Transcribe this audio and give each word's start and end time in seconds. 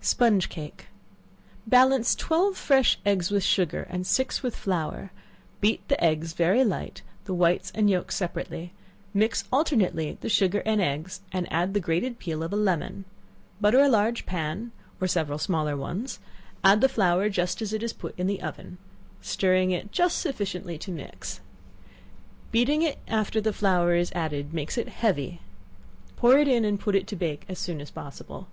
Sponge 0.00 0.48
Cake. 0.48 0.86
Balance 1.66 2.14
twelve 2.14 2.56
fresh 2.56 2.98
eggs 3.04 3.30
with 3.30 3.42
sugar, 3.44 3.86
and 3.90 4.06
six 4.06 4.42
with 4.42 4.56
flour; 4.56 5.10
beat 5.60 5.86
the 5.88 6.02
eggs 6.02 6.32
very 6.32 6.64
light, 6.64 7.02
the 7.26 7.34
whites 7.34 7.70
and 7.74 7.90
yelks 7.90 8.16
separately; 8.16 8.72
mix 9.12 9.44
alternately 9.52 10.16
the 10.22 10.30
sugar 10.30 10.62
and 10.64 10.80
eggs, 10.80 11.20
and 11.30 11.46
add 11.52 11.74
the 11.74 11.80
grated 11.80 12.18
peel 12.18 12.42
of 12.42 12.54
a 12.54 12.56
lemon; 12.56 13.04
butter 13.60 13.80
a 13.80 13.86
large 13.90 14.24
pan, 14.24 14.72
or 14.98 15.06
several 15.06 15.36
small 15.38 15.76
ones; 15.76 16.20
add 16.64 16.80
the 16.80 16.88
flour 16.88 17.28
just 17.28 17.60
as 17.60 17.74
it 17.74 17.82
is 17.82 17.92
put 17.92 18.18
in 18.18 18.26
the 18.26 18.40
oven, 18.40 18.78
stirring 19.20 19.72
it 19.72 19.92
just 19.92 20.16
sufficiently 20.18 20.78
to 20.78 20.90
mix. 20.90 21.40
Beating 22.50 22.80
it 22.80 22.96
after 23.06 23.42
the 23.42 23.52
flour 23.52 23.94
is 23.94 24.10
added 24.12 24.54
makes 24.54 24.78
it 24.78 24.88
heavy; 24.88 25.42
pour 26.16 26.38
it 26.38 26.48
in, 26.48 26.64
and 26.64 26.80
put 26.80 26.96
it 26.96 27.06
to 27.08 27.14
bake 27.14 27.44
as 27.46 27.58
soon 27.58 27.82
as 27.82 27.90
possible. 27.90 28.48